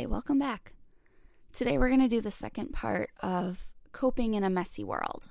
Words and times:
Hi, 0.00 0.06
welcome 0.06 0.38
back. 0.38 0.72
Today 1.52 1.76
we're 1.76 1.90
going 1.90 2.00
to 2.00 2.08
do 2.08 2.22
the 2.22 2.30
second 2.30 2.72
part 2.72 3.10
of 3.22 3.66
coping 3.92 4.32
in 4.32 4.42
a 4.42 4.48
messy 4.48 4.82
world. 4.82 5.28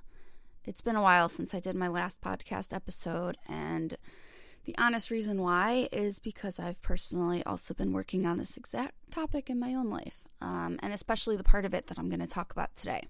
It's 0.63 0.83
been 0.83 0.95
a 0.95 1.01
while 1.01 1.27
since 1.27 1.55
I 1.55 1.59
did 1.59 1.75
my 1.75 1.87
last 1.87 2.21
podcast 2.21 2.71
episode, 2.71 3.35
and 3.47 3.97
the 4.65 4.75
honest 4.77 5.09
reason 5.09 5.41
why 5.41 5.89
is 5.91 6.19
because 6.19 6.59
I've 6.59 6.79
personally 6.83 7.43
also 7.45 7.73
been 7.73 7.93
working 7.93 8.27
on 8.27 8.37
this 8.37 8.57
exact 8.57 8.93
topic 9.09 9.49
in 9.49 9.59
my 9.59 9.73
own 9.73 9.89
life, 9.89 10.27
um, 10.39 10.77
and 10.83 10.93
especially 10.93 11.35
the 11.35 11.43
part 11.43 11.65
of 11.65 11.73
it 11.73 11.87
that 11.87 11.97
I'm 11.97 12.09
going 12.09 12.19
to 12.19 12.27
talk 12.27 12.51
about 12.51 12.75
today. 12.75 13.01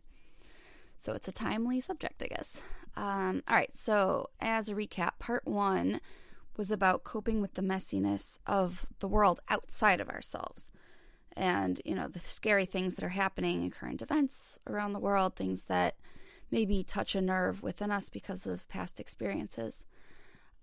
So 0.95 1.11
it's 1.11 1.27
a 1.27 1.33
timely 1.33 1.81
subject, 1.81 2.23
I 2.23 2.27
guess. 2.27 2.61
Um, 2.95 3.43
all 3.49 3.57
right, 3.57 3.75
so 3.75 4.29
as 4.39 4.69
a 4.69 4.75
recap, 4.75 5.19
part 5.19 5.45
one 5.45 5.99
was 6.55 6.71
about 6.71 7.03
coping 7.03 7.41
with 7.41 7.55
the 7.55 7.61
messiness 7.61 8.39
of 8.47 8.87
the 8.99 9.09
world 9.09 9.41
outside 9.49 9.99
of 9.99 10.09
ourselves 10.09 10.71
and 11.39 11.81
you 11.85 11.95
know 11.95 12.07
the 12.07 12.19
scary 12.19 12.65
things 12.65 12.95
that 12.95 13.05
are 13.05 13.09
happening 13.09 13.63
in 13.63 13.71
current 13.71 14.01
events 14.01 14.59
around 14.67 14.91
the 14.91 14.99
world 14.99 15.35
things 15.35 15.63
that 15.63 15.95
maybe 16.51 16.83
touch 16.83 17.15
a 17.15 17.21
nerve 17.21 17.63
within 17.63 17.89
us 17.89 18.09
because 18.09 18.45
of 18.45 18.67
past 18.67 18.99
experiences. 18.99 19.85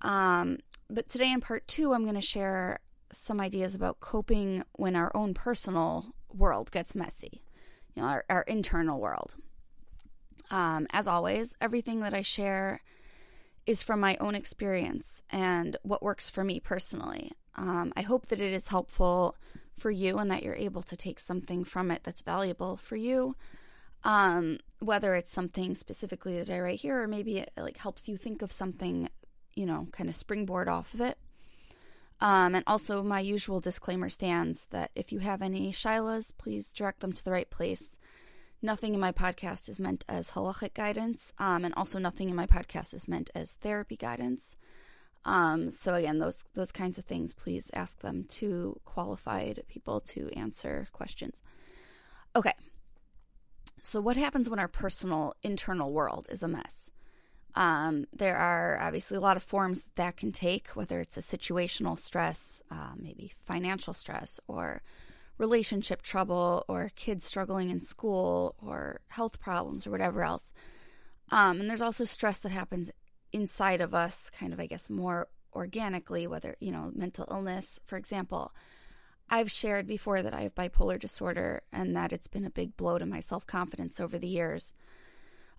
Um, 0.03 0.59
but 0.91 1.09
today 1.09 1.33
in 1.33 1.41
part 1.41 1.67
two 1.67 1.95
i'm 1.95 2.03
going 2.03 2.15
to 2.15 2.20
share 2.20 2.79
some 3.11 3.41
ideas 3.41 3.75
about 3.75 3.98
coping 3.98 4.62
when 4.73 4.95
our 4.95 5.11
own 5.17 5.33
personal 5.33 6.15
world 6.33 6.70
gets 6.70 6.95
messy 6.95 7.43
you 7.95 8.03
know 8.03 8.09
our, 8.09 8.25
our 8.29 8.43
internal 8.43 9.01
world. 9.01 9.34
Um, 10.51 10.87
as 10.91 11.09
always 11.09 11.56
everything 11.61 12.01
that 12.01 12.12
i 12.12 12.20
share 12.20 12.83
is 13.65 13.83
from 13.83 13.98
my 13.98 14.17
own 14.20 14.37
experience 14.37 15.23
and 15.31 15.77
what 15.83 16.03
works 16.03 16.29
for 16.29 16.45
me 16.45 16.61
personally. 16.61 17.33
Um, 17.56 17.95
i 17.97 18.03
hope 18.03 18.27
that 18.27 18.41
it 18.43 18.53
is 18.53 18.69
helpful 18.69 19.34
for 19.79 19.91
you 19.91 20.19
and 20.19 20.30
that 20.30 20.43
you're 20.43 20.55
able 20.55 20.83
to 20.83 20.97
take 20.97 21.19
something 21.19 21.65
from 21.65 21.91
it 21.91 22.03
that's 22.03 22.23
valuable 22.23 22.77
for 22.77 22.97
you. 22.97 23.37
Um, 24.05 24.59
whether 24.78 25.14
it's 25.14 25.33
something 25.33 25.75
specifically 25.75 26.39
that 26.39 26.50
I 26.50 26.61
write 26.61 26.81
here, 26.81 27.03
or 27.03 27.09
maybe 27.09 27.39
it 27.39 27.53
like 27.56 27.78
helps 27.78 28.09
you 28.09 28.17
think 28.17 28.42
of 28.42 28.53
something, 28.53 29.09
you 29.55 29.67
know, 29.67 29.89
kind 29.91 30.09
of 30.09 30.15
springboard 30.15 30.69
off 30.69 30.95
of 30.95 31.00
it. 31.00 31.19
Um, 32.20 32.55
and 32.55 32.65
also, 32.67 33.03
my 33.03 33.20
usual 33.20 33.61
disclaimer 33.61 34.09
stands 34.09 34.67
that 34.67 34.91
if 34.95 35.12
you 35.12 35.19
have 35.19 35.42
any 35.42 35.70
shilas, 35.70 36.33
please 36.37 36.72
direct 36.72 37.00
them 37.00 37.12
to 37.12 37.25
the 37.25 37.31
right 37.31 37.50
place. 37.50 37.98
Nothing 38.62 38.95
in 38.95 39.00
my 39.00 39.12
podcast 39.12 39.69
is 39.69 39.78
meant 39.78 40.05
as 40.09 40.31
halachic 40.31 40.72
guidance, 40.72 41.33
um, 41.39 41.65
and 41.65 41.75
also 41.75 41.98
nothing 41.98 42.31
in 42.31 42.37
my 42.37 42.47
podcast 42.47 42.95
is 42.95 43.06
meant 43.06 43.31
as 43.34 43.53
therapy 43.53 43.97
guidance. 43.97 44.56
Um, 45.27 45.72
so 45.72 45.94
again, 45.94 46.19
those 46.19 46.44
those 46.55 46.72
kinds 46.72 46.98
of 46.98 47.05
things, 47.05 47.34
please 47.34 47.70
ask 47.74 47.98
them 48.00 48.24
to 48.28 48.80
qualified 48.84 49.62
people 49.69 50.00
to 50.00 50.30
answer 50.36 50.86
questions. 50.92 51.42
Okay. 52.34 52.55
So 53.82 54.00
what 54.00 54.16
happens 54.16 54.48
when 54.48 54.60
our 54.60 54.69
personal 54.69 55.34
internal 55.42 55.92
world 55.92 56.28
is 56.30 56.42
a 56.42 56.48
mess? 56.48 56.91
Um, 57.56 58.06
there 58.12 58.36
are 58.36 58.78
obviously 58.80 59.16
a 59.16 59.20
lot 59.20 59.36
of 59.36 59.42
forms 59.42 59.82
that 59.82 59.97
that 59.97 60.16
can 60.16 60.30
take, 60.30 60.69
whether 60.70 61.00
it's 61.00 61.16
a 61.16 61.20
situational 61.20 61.98
stress, 61.98 62.62
uh, 62.70 62.92
maybe 62.97 63.32
financial 63.47 63.94
stress, 63.94 64.38
or 64.47 64.82
relationship 65.38 66.02
trouble, 66.02 66.64
or 66.69 66.91
kids 66.94 67.24
struggling 67.24 67.70
in 67.70 67.80
school, 67.80 68.54
or 68.58 69.00
health 69.08 69.41
problems, 69.41 69.86
or 69.86 69.91
whatever 69.91 70.22
else. 70.22 70.52
Um, 71.30 71.60
and 71.60 71.69
there's 71.69 71.82
also 71.82 72.04
stress 72.04 72.41
that 72.41 72.50
happens 72.50 72.92
inside 73.32 73.80
of 73.80 73.94
us, 73.94 74.30
kind 74.30 74.52
of, 74.52 74.60
I 74.60 74.66
guess, 74.66 74.88
more 74.91 75.28
organically, 75.55 76.27
whether, 76.27 76.56
you 76.60 76.72
know, 76.72 76.91
mental 76.94 77.27
illness, 77.30 77.80
for 77.84 77.96
example. 77.96 78.52
I've 79.28 79.50
shared 79.50 79.86
before 79.88 80.22
that 80.22 80.34
I 80.34 80.42
have 80.42 80.55
bipolar 80.55 81.00
disorder 81.00 81.62
and 81.72 81.97
that 81.97 82.12
it's 82.12 82.28
been 82.28 82.44
a 82.44 82.50
big 82.50 82.77
blow 82.77 82.98
to 82.98 83.06
my 83.06 83.20
self 83.20 83.47
confidence 83.47 83.98
over 83.98 84.19
the 84.19 84.28
years, 84.28 84.72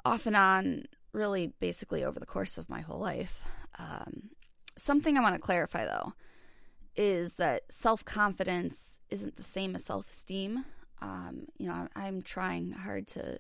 off 0.06 0.26
and 0.26 0.36
on, 0.36 0.86
really 1.12 1.48
basically 1.60 2.04
over 2.04 2.20
the 2.20 2.26
course 2.26 2.58
of 2.58 2.70
my 2.70 2.80
whole 2.82 3.00
life. 3.00 3.44
Um, 3.78 4.30
something 4.78 5.18
I 5.18 5.22
want 5.22 5.36
to 5.36 5.42
clarify 5.42 5.86
though 5.86 6.14
is 6.96 7.36
that 7.36 7.64
self 7.70 8.06
confidence 8.06 9.00
isn't 9.10 9.36
the 9.36 9.44
same 9.44 9.76
as 9.76 9.84
self 9.84 10.10
esteem. 10.10 10.66
Um, 11.02 11.48
you 11.58 11.68
know, 11.68 11.88
I'm 11.96 12.22
trying 12.22 12.72
hard 12.72 13.08
to 13.10 13.40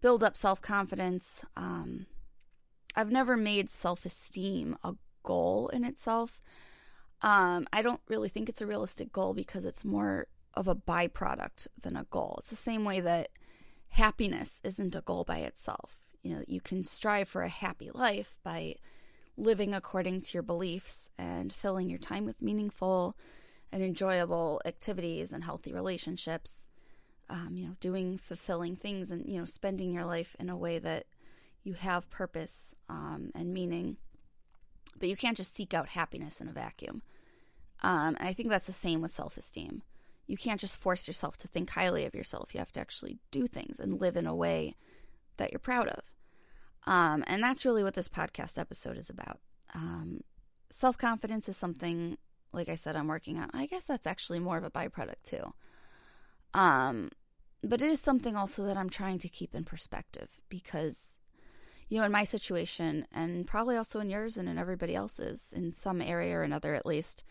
build 0.00 0.22
up 0.22 0.36
self 0.36 0.60
confidence. 0.60 1.44
Um, 1.56 2.06
I've 2.96 3.12
never 3.12 3.36
made 3.36 3.70
self 3.70 4.06
esteem 4.06 4.76
a 4.82 4.94
goal 5.22 5.68
in 5.68 5.84
itself. 5.84 6.40
Um, 7.22 7.66
I 7.72 7.82
don't 7.82 8.00
really 8.08 8.28
think 8.28 8.48
it's 8.48 8.62
a 8.62 8.66
realistic 8.66 9.12
goal 9.12 9.34
because 9.34 9.64
it's 9.64 9.84
more 9.84 10.26
of 10.54 10.66
a 10.66 10.74
byproduct 10.74 11.66
than 11.80 11.96
a 11.96 12.06
goal. 12.10 12.36
It's 12.38 12.50
the 12.50 12.56
same 12.56 12.84
way 12.84 13.00
that 13.00 13.28
happiness 13.90 14.60
isn't 14.64 14.96
a 14.96 15.02
goal 15.02 15.24
by 15.24 15.38
itself. 15.38 16.00
You 16.22 16.36
know, 16.36 16.44
you 16.48 16.60
can 16.60 16.82
strive 16.82 17.28
for 17.28 17.42
a 17.42 17.48
happy 17.48 17.90
life 17.92 18.38
by 18.42 18.76
living 19.36 19.74
according 19.74 20.22
to 20.22 20.34
your 20.34 20.42
beliefs 20.42 21.10
and 21.18 21.52
filling 21.52 21.90
your 21.90 21.98
time 21.98 22.24
with 22.24 22.40
meaningful 22.40 23.14
and 23.70 23.82
enjoyable 23.82 24.60
activities 24.64 25.32
and 25.32 25.44
healthy 25.44 25.72
relationships. 25.72 26.66
Um, 27.28 27.50
you 27.54 27.66
know, 27.66 27.76
doing 27.80 28.18
fulfilling 28.18 28.76
things 28.76 29.10
and 29.10 29.26
you 29.26 29.38
know, 29.38 29.44
spending 29.44 29.92
your 29.92 30.04
life 30.04 30.36
in 30.38 30.48
a 30.48 30.56
way 30.56 30.78
that 30.78 31.06
you 31.66 31.74
have 31.74 32.08
purpose 32.10 32.74
um, 32.88 33.32
and 33.34 33.52
meaning. 33.52 33.96
But 34.98 35.08
you 35.08 35.16
can't 35.16 35.36
just 35.36 35.54
seek 35.54 35.74
out 35.74 35.88
happiness 35.88 36.40
in 36.40 36.48
a 36.48 36.52
vacuum. 36.52 37.02
Um, 37.82 38.16
and 38.18 38.28
I 38.28 38.32
think 38.32 38.48
that's 38.48 38.68
the 38.68 38.72
same 38.72 39.02
with 39.02 39.10
self 39.10 39.36
esteem. 39.36 39.82
You 40.28 40.36
can't 40.36 40.60
just 40.60 40.76
force 40.76 41.06
yourself 41.06 41.36
to 41.38 41.48
think 41.48 41.70
highly 41.70 42.04
of 42.04 42.14
yourself. 42.14 42.54
You 42.54 42.58
have 42.60 42.72
to 42.72 42.80
actually 42.80 43.18
do 43.30 43.46
things 43.46 43.80
and 43.80 44.00
live 44.00 44.16
in 44.16 44.26
a 44.26 44.34
way 44.34 44.76
that 45.36 45.52
you're 45.52 45.58
proud 45.58 45.88
of. 45.88 46.00
Um, 46.86 47.24
and 47.26 47.42
that's 47.42 47.64
really 47.64 47.82
what 47.82 47.94
this 47.94 48.08
podcast 48.08 48.58
episode 48.58 48.96
is 48.96 49.10
about. 49.10 49.40
Um, 49.74 50.20
self 50.70 50.96
confidence 50.96 51.48
is 51.48 51.56
something, 51.56 52.16
like 52.52 52.68
I 52.68 52.76
said, 52.76 52.94
I'm 52.94 53.08
working 53.08 53.38
on. 53.38 53.50
I 53.52 53.66
guess 53.66 53.84
that's 53.84 54.06
actually 54.06 54.38
more 54.38 54.56
of 54.56 54.64
a 54.64 54.70
byproduct 54.70 55.22
too. 55.24 55.52
Um, 56.54 57.10
but 57.62 57.82
it 57.82 57.90
is 57.90 58.00
something 58.00 58.36
also 58.36 58.64
that 58.66 58.76
I'm 58.76 58.88
trying 58.88 59.18
to 59.18 59.28
keep 59.28 59.54
in 59.54 59.64
perspective 59.64 60.28
because 60.48 61.18
you 61.88 61.98
know, 61.98 62.04
in 62.04 62.12
my 62.12 62.24
situation, 62.24 63.06
and 63.12 63.46
probably 63.46 63.76
also 63.76 64.00
in 64.00 64.10
yours 64.10 64.36
and 64.36 64.48
in 64.48 64.58
everybody 64.58 64.94
else's, 64.94 65.52
in 65.56 65.70
some 65.72 66.00
area 66.02 66.36
or 66.36 66.42
another 66.42 66.74
at 66.74 66.86
least, 66.86 67.22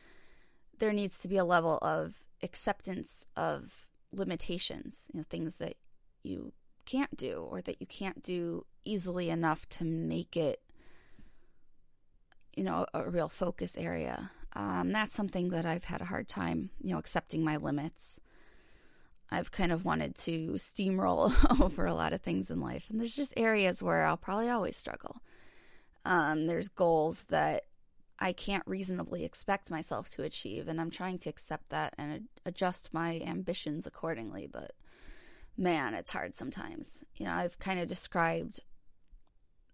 there 0.80 0.94
needs 0.94 1.20
to 1.20 1.28
be 1.28 1.38
a 1.38 1.46
level 1.46 1.78
of 1.82 2.16
acceptance 2.42 3.26
of 3.36 3.88
limitations, 4.12 5.10
you 5.14 5.20
know, 5.20 5.26
things 5.30 5.58
that 5.58 5.76
you 6.24 6.54
can't 6.86 7.16
do 7.18 7.48
or 7.50 7.62
that 7.62 7.82
you 7.82 7.88
can't 7.88 8.24
do 8.24 8.66
easily 8.86 9.30
enough 9.30 9.68
to 9.70 9.84
make 9.84 10.38
it, 10.38 10.62
you 12.56 12.64
know, 12.64 12.86
a, 12.94 13.10
real 13.10 13.28
focus 13.28 13.76
area. 13.78 14.32
Um, 14.54 14.92
that's 14.92 15.14
something 15.14 15.50
that 15.50 15.66
I've 15.66 15.84
had 15.84 16.02
a 16.02 16.06
hard 16.06 16.30
time, 16.30 16.70
you 16.80 16.92
know, 16.92 17.00
accepting 17.00 17.44
my 17.44 17.58
limits. 17.58 18.22
I've 19.32 19.52
kind 19.52 19.72
of 19.72 19.86
wanted 19.86 20.16
to 20.16 20.52
steamroll 20.54 21.34
over 21.62 21.86
a 21.86 21.94
lot 21.94 22.14
of 22.14 22.22
things 22.22 22.52
in 22.52 22.60
life. 22.62 22.90
And 22.90 23.00
there's 23.00 23.16
just 23.16 23.34
areas 23.38 23.82
where 23.82 24.06
I'll 24.06 24.18
probably 24.18 24.50
always 24.50 24.78
struggle. 24.78 25.22
Um, 26.06 26.46
there's 26.46 26.70
goals 26.70 27.24
that 27.24 27.64
I 28.20 28.32
can't 28.32 28.64
reasonably 28.66 29.26
expect 29.26 29.72
myself 29.72 30.10
to 30.12 30.24
achieve, 30.24 30.68
and 30.68 30.80
I'm 30.80 30.92
trying 30.92 31.18
to 31.20 31.30
accept 31.30 31.70
that 31.70 31.94
and 31.98 32.28
adjust 32.46 32.94
my 32.94 33.20
ambitions 33.26 33.86
accordingly. 33.86 34.48
But 34.48 34.72
man, 35.58 35.94
it's 35.94 36.12
hard 36.12 36.36
sometimes. 36.36 37.04
You 37.16 37.26
know, 37.26 37.34
I've 37.34 37.60
kind 37.60 37.80
of 37.80 37.88
described 37.88 38.62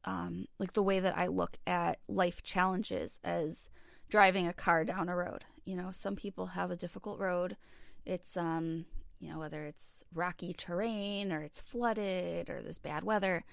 um, 0.06 0.48
like 0.58 0.74
the 0.74 0.84
way 0.84 1.00
that 1.00 1.18
I 1.18 1.28
look 1.28 1.58
at 1.68 2.00
life 2.08 2.42
challenges 2.42 3.20
as 3.24 3.70
driving 4.10 4.48
a 4.48 4.54
car 4.54 4.84
down 4.84 5.10
a 5.10 5.16
road. 5.16 5.46
You 5.64 5.76
know, 5.76 5.92
some 5.92 6.16
people 6.16 6.48
have 6.48 6.72
a 6.72 6.76
difficult 6.76 7.20
road. 7.20 7.58
It's 8.06 8.36
um, 8.36 8.86
you 9.22 9.32
know, 9.32 9.40
whether 9.40 9.64
it's 9.64 10.04
rocky 10.14 10.52
terrain 10.52 11.32
or 11.32 11.44
it's 11.44 11.62
flooded 11.62 12.50
or 12.50 12.62
there's 12.62 12.80
bad 12.80 13.04
weather. 13.04 13.44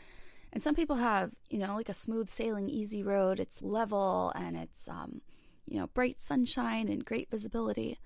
And 0.51 0.63
some 0.63 0.75
people 0.75 0.97
have, 0.97 1.33
you 1.51 1.59
know, 1.59 1.77
like 1.77 1.91
a 1.91 1.95
smooth 1.95 2.31
sailing, 2.31 2.71
easy 2.71 3.03
road. 3.03 3.39
It's 3.39 3.63
level 3.63 4.33
and 4.35 4.57
it's, 4.57 4.89
um, 4.89 5.21
you 5.67 5.79
know, 5.79 5.89
bright 5.89 6.21
sunshine 6.21 6.89
and 6.89 7.05
great 7.05 7.31
visibility. 7.31 7.99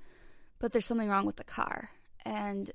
But 0.58 0.72
there's 0.72 0.86
something 0.86 1.08
wrong 1.08 1.24
with 1.24 1.36
the 1.36 1.44
car. 1.44 1.90
And, 2.24 2.70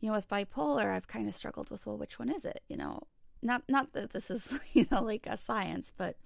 you 0.00 0.08
know, 0.08 0.16
with 0.16 0.28
bipolar, 0.28 0.86
I've 0.86 1.06
kind 1.06 1.28
of 1.28 1.34
struggled 1.34 1.70
with, 1.70 1.84
well, 1.84 1.98
which 1.98 2.18
one 2.18 2.30
is 2.30 2.46
it? 2.46 2.62
You 2.66 2.78
know, 2.78 3.02
not 3.42 3.62
not 3.68 3.92
that 3.92 4.14
this 4.14 4.30
is, 4.30 4.58
you 4.72 4.86
know, 4.90 5.02
like 5.02 5.26
a 5.26 5.36
science, 5.36 5.92
but 5.94 6.16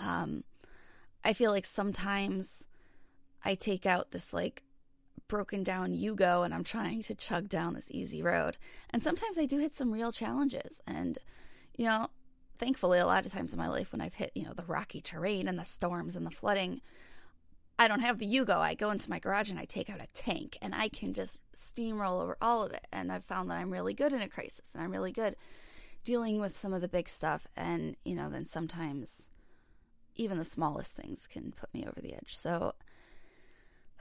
um, 0.00 0.44
I 1.24 1.32
feel 1.32 1.50
like 1.50 1.66
sometimes 1.66 2.64
I 3.44 3.56
take 3.56 3.86
out 3.86 4.12
this 4.12 4.32
like 4.32 4.62
broken 5.30 5.62
down 5.62 5.94
Yugo 5.94 6.44
and 6.44 6.52
I'm 6.52 6.64
trying 6.64 7.00
to 7.02 7.14
chug 7.14 7.48
down 7.48 7.72
this 7.72 7.90
easy 7.90 8.22
road. 8.22 8.58
And 8.90 9.02
sometimes 9.02 9.38
I 9.38 9.46
do 9.46 9.58
hit 9.58 9.74
some 9.74 9.92
real 9.92 10.12
challenges. 10.12 10.82
And, 10.86 11.18
you 11.78 11.86
know, 11.86 12.08
thankfully, 12.58 12.98
a 12.98 13.06
lot 13.06 13.24
of 13.24 13.32
times 13.32 13.52
in 13.52 13.58
my 13.58 13.68
life 13.68 13.92
when 13.92 14.00
I've 14.00 14.14
hit, 14.14 14.32
you 14.34 14.44
know, 14.44 14.52
the 14.52 14.64
rocky 14.64 15.00
terrain 15.00 15.48
and 15.48 15.58
the 15.58 15.64
storms 15.64 16.16
and 16.16 16.26
the 16.26 16.30
flooding, 16.30 16.82
I 17.78 17.88
don't 17.88 18.00
have 18.00 18.18
the 18.18 18.26
Yugo. 18.26 18.58
I 18.58 18.74
go 18.74 18.90
into 18.90 19.08
my 19.08 19.20
garage 19.20 19.50
and 19.50 19.58
I 19.58 19.64
take 19.64 19.88
out 19.88 20.02
a 20.02 20.08
tank 20.12 20.58
and 20.60 20.74
I 20.74 20.88
can 20.88 21.14
just 21.14 21.38
steamroll 21.54 22.20
over 22.20 22.36
all 22.42 22.64
of 22.64 22.72
it. 22.72 22.86
And 22.92 23.10
I've 23.10 23.24
found 23.24 23.50
that 23.50 23.58
I'm 23.58 23.70
really 23.70 23.94
good 23.94 24.12
in 24.12 24.20
a 24.20 24.28
crisis 24.28 24.72
and 24.74 24.82
I'm 24.82 24.90
really 24.90 25.12
good 25.12 25.36
dealing 26.02 26.40
with 26.40 26.56
some 26.56 26.72
of 26.72 26.80
the 26.80 26.88
big 26.88 27.08
stuff. 27.08 27.46
And, 27.56 27.96
you 28.04 28.16
know, 28.16 28.28
then 28.28 28.44
sometimes 28.44 29.28
even 30.16 30.38
the 30.38 30.44
smallest 30.44 30.96
things 30.96 31.28
can 31.28 31.52
put 31.52 31.72
me 31.72 31.86
over 31.86 32.00
the 32.00 32.14
edge. 32.14 32.36
So, 32.36 32.74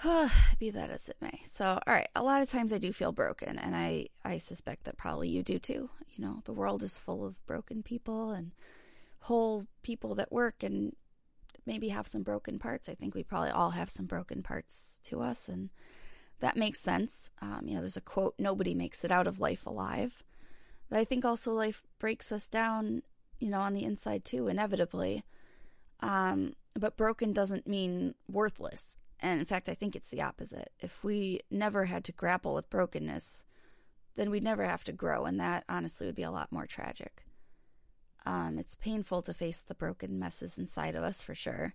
be 0.59 0.69
that 0.69 0.89
as 0.89 1.09
it 1.09 1.17
may. 1.19 1.41
So, 1.45 1.79
all 1.85 1.93
right, 1.93 2.07
a 2.15 2.23
lot 2.23 2.41
of 2.41 2.49
times 2.49 2.71
I 2.71 2.77
do 2.77 2.93
feel 2.93 3.11
broken, 3.11 3.59
and 3.59 3.75
I 3.75 4.07
I 4.23 4.37
suspect 4.37 4.85
that 4.85 4.97
probably 4.97 5.29
you 5.29 5.43
do 5.43 5.59
too. 5.59 5.89
You 6.15 6.25
know, 6.25 6.41
the 6.45 6.53
world 6.53 6.83
is 6.83 6.97
full 6.97 7.25
of 7.25 7.45
broken 7.45 7.83
people 7.83 8.31
and 8.31 8.51
whole 9.21 9.65
people 9.83 10.15
that 10.15 10.31
work 10.31 10.63
and 10.63 10.95
maybe 11.65 11.89
have 11.89 12.07
some 12.07 12.23
broken 12.23 12.59
parts. 12.59 12.87
I 12.87 12.95
think 12.95 13.13
we 13.13 13.23
probably 13.23 13.49
all 13.49 13.71
have 13.71 13.89
some 13.89 14.05
broken 14.05 14.41
parts 14.41 15.01
to 15.05 15.21
us, 15.21 15.49
and 15.49 15.69
that 16.39 16.55
makes 16.55 16.79
sense. 16.79 17.31
Um, 17.41 17.63
you 17.65 17.75
know, 17.75 17.81
there's 17.81 17.97
a 17.97 18.01
quote: 18.01 18.35
"Nobody 18.39 18.73
makes 18.73 19.03
it 19.03 19.11
out 19.11 19.27
of 19.27 19.39
life 19.39 19.65
alive," 19.65 20.23
but 20.89 20.99
I 20.99 21.03
think 21.03 21.25
also 21.25 21.51
life 21.51 21.83
breaks 21.99 22.31
us 22.31 22.47
down. 22.47 23.03
You 23.39 23.49
know, 23.49 23.59
on 23.59 23.73
the 23.73 23.83
inside 23.83 24.23
too, 24.23 24.47
inevitably. 24.47 25.23
Um, 26.01 26.53
but 26.73 26.95
broken 26.95 27.33
doesn't 27.33 27.67
mean 27.67 28.15
worthless. 28.29 28.95
And 29.21 29.39
in 29.39 29.45
fact, 29.45 29.69
I 29.69 29.73
think 29.73 29.95
it's 29.95 30.09
the 30.09 30.21
opposite. 30.21 30.71
If 30.79 31.03
we 31.03 31.41
never 31.51 31.85
had 31.85 32.03
to 32.05 32.11
grapple 32.11 32.53
with 32.53 32.69
brokenness, 32.69 33.43
then 34.15 34.29
we'd 34.29 34.43
never 34.43 34.65
have 34.65 34.83
to 34.85 34.91
grow, 34.91 35.25
and 35.25 35.39
that 35.39 35.63
honestly 35.69 36.05
would 36.05 36.15
be 36.15 36.23
a 36.23 36.31
lot 36.31 36.51
more 36.51 36.65
tragic. 36.65 37.23
Um, 38.25 38.57
it's 38.57 38.75
painful 38.75 39.21
to 39.23 39.33
face 39.33 39.61
the 39.61 39.75
broken 39.75 40.19
messes 40.19 40.57
inside 40.57 40.95
of 40.95 41.03
us 41.03 41.21
for 41.21 41.35
sure. 41.35 41.73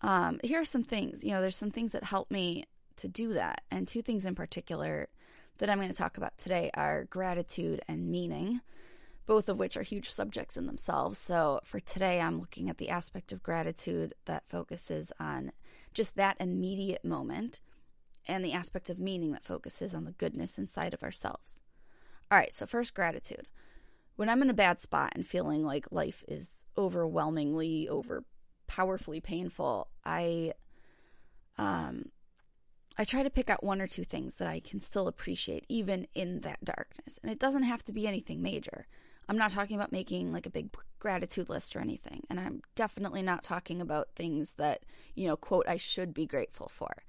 Um, 0.00 0.40
here 0.42 0.60
are 0.60 0.64
some 0.64 0.82
things, 0.82 1.22
you 1.22 1.30
know, 1.30 1.40
there's 1.40 1.56
some 1.56 1.70
things 1.70 1.92
that 1.92 2.04
help 2.04 2.30
me 2.30 2.64
to 2.96 3.08
do 3.08 3.34
that. 3.34 3.62
And 3.70 3.86
two 3.86 4.02
things 4.02 4.26
in 4.26 4.34
particular 4.34 5.08
that 5.58 5.70
I'm 5.70 5.78
going 5.78 5.90
to 5.90 5.96
talk 5.96 6.16
about 6.16 6.36
today 6.36 6.70
are 6.74 7.04
gratitude 7.04 7.80
and 7.88 8.10
meaning 8.10 8.60
both 9.26 9.48
of 9.48 9.58
which 9.58 9.76
are 9.76 9.82
huge 9.82 10.10
subjects 10.10 10.56
in 10.56 10.66
themselves. 10.66 11.18
So 11.18 11.60
for 11.64 11.80
today, 11.80 12.20
I'm 12.20 12.40
looking 12.40 12.68
at 12.68 12.78
the 12.78 12.88
aspect 12.88 13.32
of 13.32 13.42
gratitude 13.42 14.14
that 14.24 14.48
focuses 14.48 15.12
on 15.20 15.52
just 15.94 16.16
that 16.16 16.36
immediate 16.40 17.04
moment 17.04 17.60
and 18.26 18.44
the 18.44 18.52
aspect 18.52 18.90
of 18.90 19.00
meaning 19.00 19.32
that 19.32 19.44
focuses 19.44 19.94
on 19.94 20.04
the 20.04 20.12
goodness 20.12 20.58
inside 20.58 20.94
of 20.94 21.02
ourselves. 21.02 21.60
All 22.30 22.38
right, 22.38 22.52
so 22.52 22.66
first, 22.66 22.94
gratitude. 22.94 23.48
When 24.16 24.28
I'm 24.28 24.42
in 24.42 24.50
a 24.50 24.54
bad 24.54 24.80
spot 24.80 25.12
and 25.14 25.26
feeling 25.26 25.64
like 25.64 25.86
life 25.90 26.22
is 26.28 26.64
overwhelmingly, 26.76 27.88
over 27.88 28.24
powerfully 28.66 29.20
painful, 29.20 29.88
I 30.04 30.52
um 31.58 32.06
I 32.96 33.04
try 33.04 33.22
to 33.22 33.30
pick 33.30 33.48
out 33.48 33.64
one 33.64 33.80
or 33.80 33.86
two 33.86 34.04
things 34.04 34.34
that 34.34 34.48
I 34.48 34.60
can 34.60 34.80
still 34.80 35.08
appreciate 35.08 35.64
even 35.68 36.06
in 36.14 36.40
that 36.40 36.62
darkness. 36.64 37.18
And 37.22 37.32
it 37.32 37.38
doesn't 37.38 37.62
have 37.62 37.82
to 37.84 37.92
be 37.92 38.06
anything 38.06 38.42
major. 38.42 38.86
I'm 39.28 39.38
not 39.38 39.50
talking 39.50 39.76
about 39.76 39.92
making 39.92 40.32
like 40.32 40.46
a 40.46 40.50
big 40.50 40.74
gratitude 40.98 41.48
list 41.48 41.74
or 41.74 41.80
anything. 41.80 42.22
And 42.30 42.38
I'm 42.38 42.62
definitely 42.74 43.22
not 43.22 43.42
talking 43.42 43.80
about 43.80 44.14
things 44.14 44.52
that, 44.52 44.84
you 45.14 45.26
know, 45.26 45.36
quote, 45.36 45.66
I 45.68 45.76
should 45.76 46.14
be 46.14 46.26
grateful 46.26 46.68
for. 46.68 47.02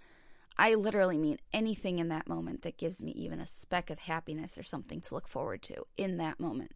I 0.58 0.76
literally 0.76 1.18
mean 1.18 1.40
anything 1.52 2.00
in 2.00 2.10
that 2.10 2.28
moment 2.28 2.62
that 2.62 2.78
gives 2.78 3.02
me 3.02 3.12
even 3.12 3.40
a 3.40 3.46
speck 3.46 3.90
of 3.90 4.00
happiness 4.00 4.58
or 4.58 4.64
something 4.64 5.02
to 5.02 5.14
look 5.16 5.28
forward 5.28 5.64
to 5.64 5.84
in 5.98 6.18
that 6.18 6.40
moment. 6.40 6.72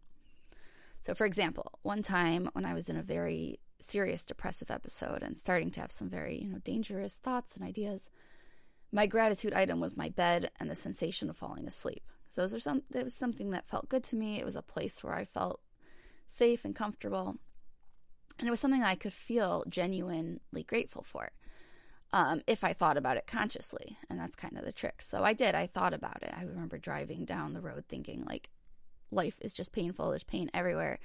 So, 1.00 1.14
for 1.14 1.26
example, 1.26 1.78
one 1.82 2.02
time 2.02 2.50
when 2.54 2.64
I 2.64 2.74
was 2.74 2.88
in 2.88 2.96
a 2.96 3.02
very 3.02 3.60
serious 3.80 4.24
depressive 4.24 4.70
episode 4.70 5.22
and 5.22 5.38
starting 5.38 5.70
to 5.72 5.80
have 5.80 5.92
some 5.92 6.08
very, 6.08 6.42
you 6.42 6.48
know, 6.48 6.58
dangerous 6.58 7.16
thoughts 7.16 7.54
and 7.54 7.64
ideas, 7.64 8.08
my 8.90 9.06
gratitude 9.06 9.52
item 9.52 9.78
was 9.78 9.96
my 9.96 10.08
bed 10.08 10.50
and 10.58 10.68
the 10.68 10.74
sensation 10.74 11.30
of 11.30 11.36
falling 11.36 11.68
asleep. 11.68 12.02
So 12.28 12.40
those 12.42 12.54
are 12.54 12.60
some 12.60 12.82
it 12.94 13.04
was 13.04 13.14
something 13.14 13.50
that 13.50 13.68
felt 13.68 13.88
good 13.88 14.04
to 14.04 14.16
me. 14.16 14.38
It 14.38 14.44
was 14.44 14.56
a 14.56 14.62
place 14.62 15.02
where 15.02 15.14
I 15.14 15.24
felt 15.24 15.60
safe 16.26 16.64
and 16.64 16.74
comfortable. 16.74 17.36
And 18.38 18.46
it 18.46 18.50
was 18.50 18.60
something 18.60 18.82
I 18.82 18.94
could 18.94 19.12
feel 19.12 19.64
genuinely 19.68 20.62
grateful 20.66 21.02
for. 21.02 21.30
Um, 22.12 22.40
if 22.46 22.64
I 22.64 22.72
thought 22.72 22.96
about 22.96 23.16
it 23.16 23.26
consciously. 23.26 23.98
And 24.08 24.18
that's 24.18 24.36
kind 24.36 24.56
of 24.56 24.64
the 24.64 24.72
trick. 24.72 25.02
So 25.02 25.24
I 25.24 25.32
did. 25.32 25.54
I 25.54 25.66
thought 25.66 25.92
about 25.92 26.22
it. 26.22 26.32
I 26.34 26.42
remember 26.42 26.78
driving 26.78 27.24
down 27.24 27.52
the 27.52 27.60
road 27.60 27.84
thinking, 27.88 28.24
like, 28.26 28.48
life 29.10 29.38
is 29.42 29.52
just 29.52 29.72
painful. 29.72 30.08
There's 30.08 30.24
pain 30.24 30.50
everywhere. 30.54 31.00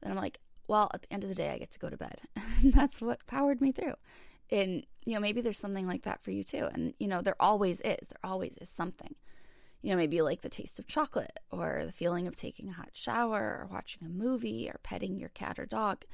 Then 0.00 0.10
I'm 0.10 0.18
like, 0.18 0.40
well, 0.66 0.90
at 0.94 1.02
the 1.02 1.12
end 1.12 1.22
of 1.22 1.28
the 1.28 1.34
day, 1.34 1.50
I 1.50 1.58
get 1.58 1.70
to 1.72 1.78
go 1.78 1.90
to 1.90 1.96
bed. 1.96 2.22
and 2.62 2.72
that's 2.72 3.00
what 3.00 3.26
powered 3.26 3.60
me 3.60 3.70
through. 3.70 3.94
And, 4.50 4.84
you 5.04 5.14
know, 5.14 5.20
maybe 5.20 5.42
there's 5.42 5.58
something 5.58 5.86
like 5.86 6.02
that 6.02 6.22
for 6.22 6.30
you 6.30 6.42
too. 6.42 6.68
And, 6.72 6.94
you 6.98 7.06
know, 7.06 7.20
there 7.20 7.36
always 7.38 7.80
is. 7.82 8.08
There 8.08 8.18
always 8.24 8.56
is 8.56 8.70
something 8.70 9.14
you 9.82 9.90
know, 9.90 9.96
maybe 9.96 10.20
like 10.22 10.42
the 10.42 10.48
taste 10.48 10.78
of 10.78 10.86
chocolate 10.86 11.38
or 11.50 11.82
the 11.84 11.92
feeling 11.92 12.26
of 12.26 12.36
taking 12.36 12.68
a 12.68 12.72
hot 12.72 12.90
shower 12.92 13.40
or 13.40 13.68
watching 13.70 14.06
a 14.06 14.10
movie 14.10 14.68
or 14.68 14.80
petting 14.82 15.18
your 15.18 15.28
cat 15.30 15.58
or 15.58 15.66
dog. 15.66 16.04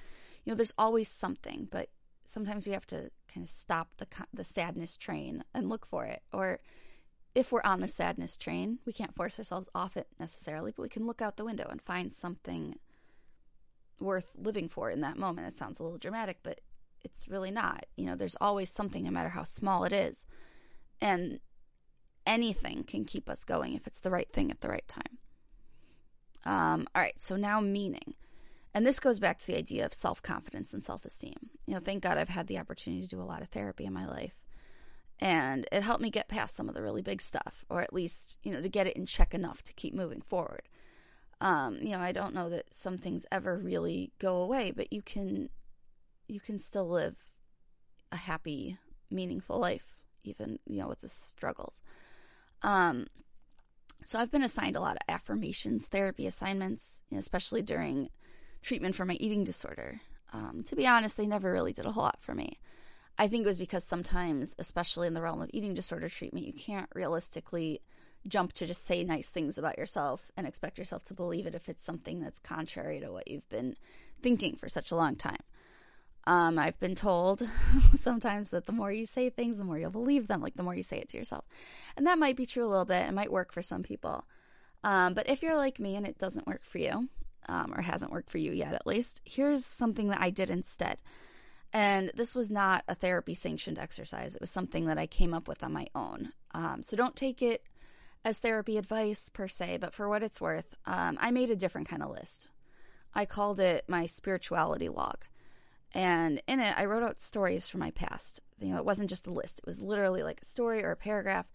You 0.44 0.52
know, 0.52 0.56
there's 0.56 0.75
always 0.76 1.08
something, 1.08 1.69
but 1.70 1.88
sometimes 2.26 2.66
we 2.66 2.72
have 2.72 2.87
to 2.87 3.11
kind 3.32 3.44
of 3.44 3.50
stop 3.50 3.88
the 3.96 4.06
the 4.32 4.44
sadness 4.44 4.96
train 4.96 5.44
and 5.55 5.69
look 5.69 5.87
for 5.87 6.05
it. 6.05 6.22
Or 6.32 6.61
if 7.34 7.50
we're 7.50 7.62
on 7.64 7.81
the 7.81 7.88
sadness 7.88 8.37
train, 8.37 8.78
we 8.84 8.93
can't 8.93 9.14
force 9.14 9.38
ourselves 9.38 9.69
off 9.75 9.96
it 9.96 10.08
necessarily, 10.20 10.72
but 10.75 10.82
we 10.82 10.88
can 10.88 11.06
look 11.06 11.22
out 11.22 11.37
the 11.37 11.44
window 11.44 11.67
and 11.70 11.82
find 11.82 12.12
something 12.12 12.76
worth 13.99 14.32
living 14.37 14.69
for 14.69 14.90
in 14.90 15.00
that 15.00 15.19
moment. 15.19 15.49
It 15.49 15.55
sounds 15.55 15.78
a 15.78 15.82
little 15.82 15.99
dramatic, 15.99 16.38
but 16.43 16.60
it's 17.02 17.28
really 17.28 17.50
not. 17.50 17.87
You 17.96 18.06
know, 18.06 18.14
there's 18.14 18.37
always 18.40 18.70
something 18.70 19.05
no 19.05 19.10
matter 19.10 19.31
how 19.31 19.44
small 19.44 19.84
it 19.84 19.93
is. 19.93 20.26
And 21.00 21.40
anything 22.26 22.84
can 22.84 23.04
keep 23.04 23.28
us 23.28 23.44
going 23.44 23.74
if 23.74 23.86
it's 23.86 24.00
the 24.00 24.10
right 24.10 24.30
thing 24.32 24.50
at 24.50 24.60
the 24.60 24.68
right 24.68 24.86
time. 24.88 25.18
Um, 26.44 26.86
all 26.94 27.02
right, 27.02 27.18
so 27.18 27.36
now 27.36 27.60
meaning. 27.60 28.14
And 28.74 28.84
this 28.84 28.98
goes 28.98 29.20
back 29.20 29.38
to 29.38 29.46
the 29.46 29.56
idea 29.56 29.86
of 29.86 29.94
self 29.94 30.22
confidence 30.22 30.74
and 30.74 30.82
self 30.82 31.04
esteem. 31.04 31.36
You 31.66 31.74
know, 31.74 31.80
thank 31.80 32.02
God 32.02 32.18
I've 32.18 32.28
had 32.28 32.48
the 32.48 32.58
opportunity 32.58 33.02
to 33.02 33.08
do 33.08 33.20
a 33.20 33.24
lot 33.24 33.40
of 33.40 33.48
therapy 33.48 33.84
in 33.84 33.92
my 33.92 34.06
life. 34.06 34.34
And 35.20 35.66
it 35.70 35.82
helped 35.84 36.02
me 36.02 36.10
get 36.10 36.28
past 36.28 36.56
some 36.56 36.68
of 36.68 36.74
the 36.74 36.82
really 36.82 37.02
big 37.02 37.22
stuff, 37.22 37.64
or 37.70 37.80
at 37.80 37.92
least, 37.92 38.38
you 38.42 38.52
know, 38.52 38.60
to 38.60 38.68
get 38.68 38.88
it 38.88 38.96
in 38.96 39.06
check 39.06 39.32
enough 39.32 39.62
to 39.62 39.72
keep 39.72 39.94
moving 39.94 40.20
forward. 40.20 40.62
Um, 41.40 41.78
you 41.80 41.90
know, 41.90 42.00
I 42.00 42.10
don't 42.10 42.34
know 42.34 42.50
that 42.50 42.74
some 42.74 42.98
things 42.98 43.24
ever 43.30 43.56
really 43.56 44.12
go 44.18 44.38
away, 44.38 44.72
but 44.72 44.92
you 44.92 45.02
can 45.02 45.50
you 46.26 46.40
can 46.40 46.58
still 46.58 46.88
live 46.88 47.16
a 48.10 48.16
happy, 48.16 48.78
meaningful 49.10 49.58
life, 49.58 49.94
even, 50.24 50.58
you 50.66 50.80
know, 50.80 50.88
with 50.88 51.00
the 51.00 51.08
struggles. 51.08 51.82
Um, 52.62 53.06
so 54.04 54.18
I've 54.18 54.30
been 54.30 54.42
assigned 54.42 54.76
a 54.76 54.80
lot 54.80 54.96
of 54.96 55.02
affirmations 55.08 55.86
therapy 55.86 56.26
assignments, 56.26 57.00
especially 57.17 57.62
during 57.62 58.10
treatment 58.62 58.94
for 58.94 59.05
my 59.05 59.14
eating 59.14 59.44
disorder. 59.44 60.00
Um, 60.32 60.62
to 60.67 60.76
be 60.76 60.86
honest, 60.86 61.17
they 61.17 61.26
never 61.26 61.52
really 61.52 61.72
did 61.72 61.86
a 61.86 61.93
whole 61.93 62.05
lot 62.05 62.20
for 62.20 62.34
me. 62.34 62.58
I 63.17 63.29
think 63.29 63.44
it 63.44 63.48
was 63.48 63.58
because 63.58 63.84
sometimes, 63.84 64.56
especially 64.58 65.06
in 65.06 65.14
the 65.14 65.22
realm 65.22 65.40
of 65.40 65.50
eating 65.52 65.74
disorder 65.74 66.08
treatment, 66.08 66.46
you 66.46 66.52
can't 66.52 66.88
realistically 66.94 67.81
jump 68.26 68.52
to 68.55 68.67
just 68.67 68.84
say 68.84 69.05
nice 69.05 69.29
things 69.29 69.58
about 69.58 69.79
yourself 69.79 70.32
and 70.36 70.46
expect 70.46 70.79
yourself 70.79 71.05
to 71.05 71.14
believe 71.14 71.46
it 71.46 71.55
if 71.55 71.69
it's 71.69 71.84
something 71.84 72.20
that's 72.20 72.40
contrary 72.40 72.98
to 73.00 73.12
what 73.12 73.29
you've 73.29 73.48
been 73.48 73.76
thinking 74.22 74.56
for 74.56 74.69
such 74.69 74.90
a 74.90 74.96
long 74.96 75.14
time. 75.14 75.40
Um, 76.26 76.58
I've 76.58 76.78
been 76.81 76.94
told 76.94 77.43
sometimes 77.94 78.50
that 78.50 78.66
the 78.66 78.72
more 78.72 78.90
you 78.90 79.06
say 79.06 79.28
things, 79.31 79.58
the 79.58 79.64
more 79.64 79.78
you'll 79.78 79.90
believe 79.90 80.26
them, 80.26 80.40
like 80.40 80.54
the 80.54 80.62
more 80.62 80.74
you 80.74 80.82
say 80.82 80.98
it 80.98 81.08
to 81.10 81.16
yourself. 81.16 81.44
And 81.96 82.06
that 82.06 82.19
might 82.19 82.36
be 82.36 82.46
true 82.46 82.64
a 82.64 82.69
little 82.69 82.84
bit. 82.84 83.06
It 83.08 83.14
might 83.14 83.32
work 83.32 83.52
for 83.52 83.62
some 83.62 83.82
people. 83.82 84.24
Um, 84.82 85.14
but 85.14 85.28
if 85.28 85.43
you're 85.43 85.56
like 85.56 85.78
me 85.78 85.96
and 85.96 86.06
it 86.06 86.19
doesn't 86.19 86.46
work 86.46 86.62
for 86.62 86.78
you, 86.78 87.08
um, 87.48 87.74
or 87.74 87.82
hasn't 87.82 88.10
worked 88.10 88.31
for 88.31 88.38
you 88.38 88.52
yet 88.52 88.74
at 88.74 88.86
least, 88.86 89.20
here's 89.24 89.64
something 89.66 90.08
that 90.08 90.20
I 90.20 90.31
did 90.31 90.50
instead. 90.50 90.98
And 91.72 92.12
this 92.14 92.34
was 92.34 92.50
not 92.50 92.84
a 92.86 92.94
therapy 92.94 93.34
sanctioned 93.34 93.78
exercise, 93.78 94.34
it 94.34 94.40
was 94.40 94.50
something 94.50 94.86
that 94.86 94.98
I 94.98 95.06
came 95.06 95.34
up 95.34 95.48
with 95.48 95.62
on 95.64 95.72
my 95.72 95.86
own. 95.94 96.32
Um, 96.52 96.82
so 96.82 96.96
don't 96.96 97.16
take 97.16 97.43
it 97.43 97.69
as 98.24 98.38
therapy 98.38 98.78
advice 98.78 99.28
per 99.28 99.48
se, 99.48 99.78
but 99.81 99.93
for 99.93 100.08
what 100.08 100.22
it's 100.22 100.40
worth, 100.40 100.76
um, 100.86 101.19
I 101.20 101.31
made 101.31 101.50
a 101.50 101.56
different 101.56 101.88
kind 101.88 102.02
of 102.02 102.10
list. 102.10 102.48
I 103.14 103.26
called 103.26 103.60
it 103.60 103.84
my 103.88 104.06
spirituality 104.06 104.88
log. 104.88 105.24
And 105.94 106.43
in 106.48 106.58
it, 106.58 106.74
I 106.77 106.86
wrote 106.86 107.05
out 107.05 107.20
stories 107.20 107.69
from 107.69 107.81
my 107.81 107.93
past. 107.93 108.41
You 108.60 108.69
know, 108.69 108.79
it 108.79 108.84
wasn't 108.84 109.10
just 109.10 109.27
a 109.27 109.32
list, 109.32 109.60
it 109.60 109.67
was 109.67 109.81
literally 109.82 110.22
like 110.22 110.41
a 110.43 110.46
story 110.46 110.82
or 110.82 110.91
a 110.91 110.96
paragraph 110.96 111.48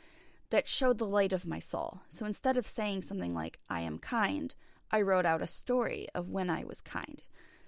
that 0.50 0.68
showed 0.68 0.98
the 0.98 1.06
light 1.06 1.34
of 1.34 1.46
my 1.46 1.60
soul. 1.60 2.02
So 2.10 2.26
instead 2.26 2.58
of 2.58 2.68
saying 2.68 3.04
something 3.04 3.36
like, 3.36 3.60
I 3.70 3.82
am 3.82 4.00
kind, 4.00 4.56
I 4.92 5.02
wrote 5.02 5.26
out 5.26 5.42
a 5.42 5.48
story 5.48 6.08
of 6.16 6.32
when 6.32 6.50
I 6.50 6.64
was 6.64 6.82
kind. 6.82 7.22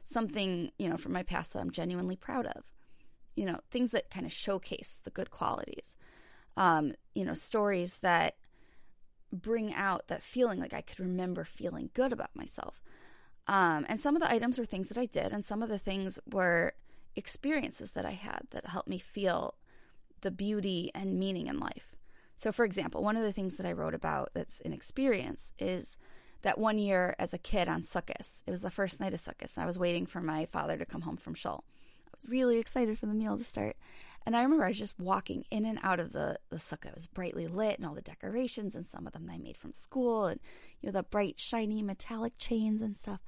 Something, 0.03 0.71
you 0.79 0.89
know, 0.89 0.97
from 0.97 1.13
my 1.13 1.23
past 1.23 1.53
that 1.53 1.59
I'm 1.59 1.71
genuinely 1.71 2.15
proud 2.15 2.47
of. 2.47 2.63
You 3.35 3.45
know, 3.45 3.59
things 3.69 3.91
that 3.91 4.09
kind 4.09 4.25
of 4.25 4.31
showcase 4.31 4.99
the 5.03 5.11
good 5.11 5.29
qualities. 5.29 5.95
Um, 6.57 6.93
you 7.13 7.23
know, 7.23 7.33
stories 7.33 7.97
that 7.97 8.35
bring 9.31 9.73
out 9.73 10.07
that 10.07 10.21
feeling 10.21 10.59
like 10.59 10.73
I 10.73 10.81
could 10.81 10.99
remember 10.99 11.43
feeling 11.43 11.89
good 11.93 12.11
about 12.11 12.35
myself. 12.35 12.81
Um, 13.47 13.85
and 13.89 13.99
some 13.99 14.15
of 14.15 14.21
the 14.21 14.31
items 14.31 14.59
were 14.59 14.65
things 14.65 14.89
that 14.89 14.97
I 14.97 15.05
did, 15.05 15.31
and 15.31 15.43
some 15.43 15.63
of 15.63 15.69
the 15.69 15.79
things 15.79 16.19
were 16.31 16.73
experiences 17.15 17.91
that 17.91 18.05
I 18.05 18.11
had 18.11 18.41
that 18.51 18.67
helped 18.67 18.87
me 18.87 18.97
feel 18.97 19.55
the 20.21 20.31
beauty 20.31 20.91
and 20.93 21.19
meaning 21.19 21.47
in 21.47 21.59
life. 21.59 21.95
So, 22.37 22.51
for 22.51 22.65
example, 22.65 23.03
one 23.03 23.17
of 23.17 23.23
the 23.23 23.31
things 23.31 23.57
that 23.57 23.65
I 23.65 23.73
wrote 23.73 23.93
about 23.93 24.31
that's 24.33 24.61
an 24.61 24.73
experience 24.73 25.53
is 25.59 25.97
that 26.41 26.57
one 26.57 26.79
year 26.79 27.15
as 27.19 27.33
a 27.33 27.37
kid 27.37 27.67
on 27.67 27.81
Sukkot, 27.81 28.43
it 28.45 28.51
was 28.51 28.61
the 28.61 28.71
first 28.71 28.99
night 28.99 29.13
of 29.13 29.19
Sukkot, 29.19 29.55
and 29.55 29.63
I 29.63 29.67
was 29.67 29.77
waiting 29.77 30.05
for 30.05 30.21
my 30.21 30.45
father 30.45 30.77
to 30.77 30.85
come 30.85 31.01
home 31.01 31.17
from 31.17 31.33
shul. 31.33 31.63
I 32.07 32.09
was 32.15 32.29
really 32.29 32.57
excited 32.57 32.97
for 32.97 33.05
the 33.05 33.13
meal 33.13 33.37
to 33.37 33.43
start. 33.43 33.75
And 34.25 34.35
I 34.35 34.43
remember 34.43 34.65
I 34.65 34.69
was 34.69 34.77
just 34.77 34.99
walking 34.99 35.45
in 35.49 35.65
and 35.65 35.79
out 35.81 35.99
of 35.99 36.13
the, 36.13 36.37
the 36.49 36.57
sukkah. 36.57 36.87
It 36.87 36.95
was 36.95 37.07
brightly 37.07 37.47
lit 37.47 37.77
and 37.77 37.87
all 37.87 37.95
the 37.95 38.01
decorations, 38.01 38.75
and 38.75 38.85
some 38.85 39.07
of 39.07 39.13
them 39.13 39.29
I 39.31 39.37
made 39.37 39.57
from 39.57 39.71
school, 39.71 40.25
and 40.25 40.39
you 40.79 40.87
know, 40.87 40.93
the 40.93 41.03
bright, 41.03 41.39
shiny 41.39 41.81
metallic 41.81 42.33
chains 42.37 42.81
and 42.81 42.95
stuff. 42.95 43.19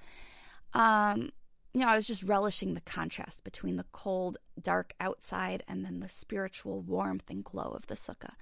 Um, 0.74 1.32
you 1.74 1.82
know, 1.82 1.88
I 1.88 1.96
was 1.96 2.06
just 2.06 2.22
relishing 2.22 2.76
the 2.76 2.82
contrast 2.82 3.44
between 3.44 3.78
the 3.78 3.86
cold, 3.92 4.38
dark 4.62 4.94
outside 5.00 5.64
and 5.68 5.84
then 5.84 6.02
the 6.02 6.08
spiritual 6.08 6.82
warmth 6.82 7.30
and 7.32 7.44
glow 7.44 7.72
of 7.72 7.88
the 7.88 7.96
sukkah. 7.96 8.36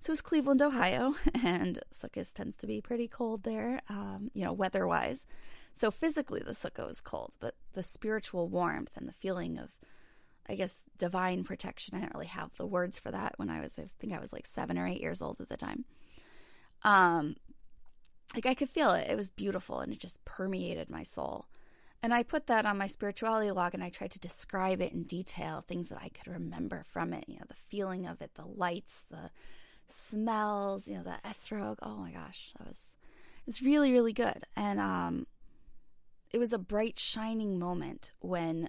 So 0.00 0.10
it 0.10 0.12
was 0.12 0.20
Cleveland, 0.20 0.62
Ohio, 0.62 1.16
and 1.42 1.80
sukkahs 1.92 2.32
tends 2.32 2.56
to 2.58 2.66
be 2.66 2.80
pretty 2.80 3.08
cold 3.08 3.42
there, 3.42 3.80
um, 3.88 4.30
you 4.34 4.44
know, 4.44 4.52
weather-wise. 4.52 5.26
So 5.74 5.90
physically, 5.90 6.42
the 6.44 6.52
sukkah 6.52 6.86
was 6.86 7.00
cold, 7.00 7.34
but 7.40 7.56
the 7.72 7.82
spiritual 7.82 8.48
warmth 8.48 8.96
and 8.96 9.08
the 9.08 9.12
feeling 9.12 9.58
of 9.58 9.72
I 10.48 10.54
guess, 10.54 10.84
divine 10.98 11.44
protection. 11.44 11.96
I 11.96 12.00
didn't 12.00 12.14
really 12.14 12.26
have 12.26 12.50
the 12.56 12.66
words 12.66 12.98
for 12.98 13.10
that 13.10 13.34
when 13.36 13.50
I 13.50 13.60
was, 13.60 13.78
I 13.78 13.86
think 13.98 14.12
I 14.12 14.20
was 14.20 14.32
like 14.32 14.46
seven 14.46 14.78
or 14.78 14.86
eight 14.86 15.00
years 15.00 15.22
old 15.22 15.40
at 15.40 15.48
the 15.48 15.56
time. 15.56 15.84
Um, 16.82 17.36
like 18.34 18.46
I 18.46 18.54
could 18.54 18.68
feel 18.68 18.90
it. 18.90 19.08
It 19.08 19.16
was 19.16 19.30
beautiful 19.30 19.80
and 19.80 19.92
it 19.92 19.98
just 19.98 20.24
permeated 20.24 20.90
my 20.90 21.02
soul. 21.02 21.46
And 22.02 22.12
I 22.12 22.22
put 22.22 22.46
that 22.46 22.66
on 22.66 22.78
my 22.78 22.86
spirituality 22.86 23.50
log 23.50 23.74
and 23.74 23.82
I 23.82 23.88
tried 23.88 24.12
to 24.12 24.20
describe 24.20 24.80
it 24.80 24.92
in 24.92 25.04
detail, 25.04 25.64
things 25.66 25.88
that 25.88 25.98
I 26.00 26.10
could 26.10 26.32
remember 26.32 26.84
from 26.92 27.12
it, 27.12 27.24
you 27.26 27.36
know, 27.36 27.46
the 27.48 27.54
feeling 27.54 28.06
of 28.06 28.20
it, 28.20 28.32
the 28.34 28.44
lights, 28.44 29.04
the 29.10 29.30
smells, 29.88 30.86
you 30.86 30.96
know, 30.96 31.02
the 31.02 31.18
esrog. 31.24 31.76
Oh 31.82 31.96
my 31.96 32.12
gosh, 32.12 32.52
that 32.58 32.68
was, 32.68 32.94
it 33.40 33.46
was 33.46 33.62
really, 33.62 33.92
really 33.92 34.12
good. 34.12 34.44
And, 34.54 34.78
um, 34.78 35.26
it 36.32 36.38
was 36.38 36.52
a 36.52 36.58
bright, 36.58 36.98
shining 36.98 37.58
moment 37.58 38.12
when 38.20 38.68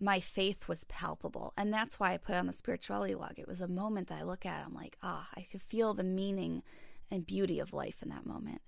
my 0.00 0.20
faith 0.20 0.68
was 0.68 0.84
palpable. 0.84 1.52
And 1.56 1.72
that's 1.72 1.98
why 1.98 2.12
I 2.12 2.18
put 2.18 2.36
on 2.36 2.46
the 2.46 2.52
spirituality 2.52 3.14
log. 3.14 3.38
It 3.38 3.48
was 3.48 3.60
a 3.60 3.68
moment 3.68 4.08
that 4.08 4.20
I 4.20 4.24
look 4.24 4.46
at, 4.46 4.64
I'm 4.64 4.74
like, 4.74 4.96
ah, 5.02 5.28
I 5.36 5.42
could 5.42 5.62
feel 5.62 5.94
the 5.94 6.04
meaning 6.04 6.62
and 7.10 7.26
beauty 7.26 7.58
of 7.58 7.72
life 7.72 8.02
in 8.02 8.08
that 8.10 8.26
moment. 8.26 8.60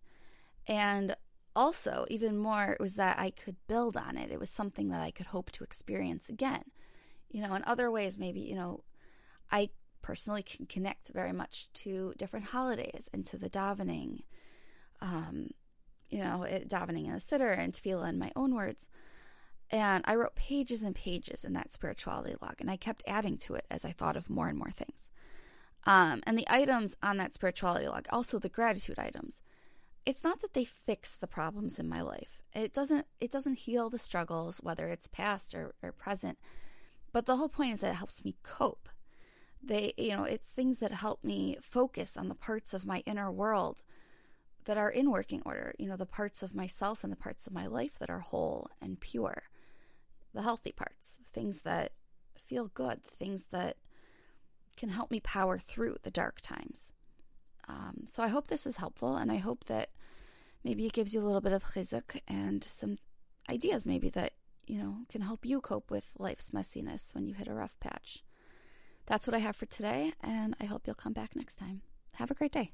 And 0.67 1.17
also, 1.55 2.07
even 2.09 2.39
more, 2.39 2.73
it 2.73 2.81
was 2.81 2.97
that 2.97 3.19
I 3.19 3.31
could 3.31 3.57
build 3.67 3.97
on 3.97 4.17
it. 4.17 4.31
It 4.31 4.41
was 4.41 4.51
something 4.51 4.89
that 4.89 5.01
I 5.01 5.11
could 5.11 5.27
hope 5.27 5.51
to 5.53 5.65
experience 5.65 6.29
again. 6.29 6.65
You 7.29 7.43
know, 7.43 7.55
in 7.55 7.63
other 7.65 7.91
ways, 7.91 8.19
maybe, 8.19 8.41
you 8.41 8.55
know, 8.55 8.85
I 9.51 9.71
personally 10.03 10.43
can 10.43 10.67
connect 10.67 11.09
very 11.09 11.33
much 11.33 11.69
to 11.75 12.15
different 12.17 12.47
holidays 12.47 13.09
and 13.13 13.25
to 13.27 13.37
the 13.37 13.51
davening, 13.51 14.23
um, 15.01 15.51
you 16.09 16.19
know, 16.19 16.47
davening 16.67 17.07
in 17.07 17.13
the 17.13 17.19
siddur 17.19 17.57
and 17.57 17.73
tefillah 17.73 18.09
in 18.09 18.19
my 18.19 18.33
own 18.35 18.55
words. 18.55 18.89
And 19.71 20.05
I 20.07 20.17
wrote 20.17 20.35
pages 20.35 20.83
and 20.83 20.95
pages 20.95 21.45
in 21.45 21.53
that 21.53 21.73
spirituality 21.73 22.35
log, 22.43 22.57
and 22.59 22.71
I 22.71 22.77
kept 22.77 23.05
adding 23.07 23.39
to 23.39 23.55
it 23.55 23.67
as 23.71 23.85
I 23.85 23.93
thought 23.93 24.17
of 24.17 24.29
more 24.29 24.49
and 24.49 24.59
more 24.59 24.73
things. 24.73 25.09
Um, 25.87 26.23
and 26.27 26.37
the 26.37 26.47
items 26.49 26.97
on 27.03 27.17
that 27.19 27.35
spirituality 27.35 27.87
log, 27.87 28.07
also 28.11 28.39
the 28.39 28.49
gratitude 28.49 28.99
items, 28.99 29.43
it's 30.05 30.25
not 30.25 30.41
that 30.41 30.55
they 30.55 30.65
fix 30.65 31.15
the 31.15 31.27
problems 31.27 31.79
in 31.79 31.89
my 31.89 32.03
life. 32.03 32.43
It 32.55 32.73
doesn't. 32.73 33.07
It 33.21 33.31
doesn't 33.31 33.61
heal 33.61 33.91
the 33.91 33.99
struggles, 33.99 34.59
whether 34.59 34.89
it's 34.89 35.07
past 35.07 35.55
or, 35.55 35.75
or 35.83 35.93
present. 35.93 36.39
But 37.13 37.27
the 37.27 37.37
whole 37.37 37.49
point 37.49 37.75
is 37.75 37.81
that 37.81 37.93
it 37.93 37.97
helps 37.97 38.25
me 38.25 38.37
cope. 38.43 38.89
They, 39.63 39.93
you 39.97 40.17
know, 40.17 40.25
it's 40.25 40.51
things 40.51 40.79
that 40.79 40.91
help 40.91 41.23
me 41.23 41.59
focus 41.61 42.17
on 42.17 42.29
the 42.29 42.35
parts 42.35 42.73
of 42.73 42.87
my 42.87 43.03
inner 43.07 43.31
world 43.31 43.83
that 44.65 44.79
are 44.79 44.91
in 44.91 45.11
working 45.11 45.43
order. 45.45 45.75
You 45.79 45.87
know, 45.87 45.97
the 45.97 46.07
parts 46.07 46.43
of 46.43 46.55
myself 46.55 47.05
and 47.05 47.13
the 47.13 47.17
parts 47.17 47.47
of 47.47 47.53
my 47.53 47.67
life 47.67 47.99
that 47.99 48.11
are 48.11 48.21
whole 48.21 48.69
and 48.81 48.99
pure 48.99 49.45
the 50.35 50.43
healthy 50.43 50.73
parts, 50.73 51.19
things 51.33 51.63
that 51.63 51.93
feel 52.47 52.69
good, 52.75 53.03
things 53.03 53.47
that 53.51 53.77
can 54.77 54.89
help 54.89 55.11
me 55.11 55.21
power 55.21 55.59
through 55.59 55.97
the 56.03 56.11
dark 56.11 56.41
times. 56.41 56.93
Um, 57.69 58.05
so 58.07 58.23
I 58.23 58.29
hope 58.29 58.49
this 58.49 58.67
is 58.67 58.77
helpful, 58.77 59.17
and 59.17 59.31
I 59.31 59.37
hope 59.37 59.65
that 59.65 59.91
maybe 60.65 60.87
it 60.87 60.93
gives 60.93 61.15
you 61.15 61.21
a 61.21 61.27
little 61.27 61.41
bit 61.41 61.53
of 61.53 61.65
chizuk 61.65 62.21
and 62.27 62.63
some 62.65 62.97
ideas, 63.49 63.87
maybe 63.87 64.11
that 64.11 64.33
you 64.67 64.79
know 64.79 64.99
can 65.09 65.21
help 65.21 65.45
you 65.45 65.61
cope 65.61 65.91
with 65.91 66.13
life's 66.19 66.51
messiness 66.51 67.15
when 67.15 67.27
you 67.27 67.35
hit 67.35 67.49
a 67.49 67.55
rough 67.55 67.79
patch. 67.81 68.25
That's 69.07 69.27
what 69.27 69.35
I 69.35 69.39
have 69.39 69.57
for 69.57 69.67
today, 69.67 70.13
and 70.23 70.57
I 70.61 70.65
hope 70.65 70.87
you'll 70.87 70.95
come 70.95 71.13
back 71.13 71.35
next 71.35 71.57
time. 71.57 71.83
Have 72.15 72.31
a 72.31 72.35
great 72.35 72.53
day. 72.53 72.73